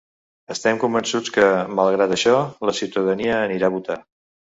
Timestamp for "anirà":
3.43-3.69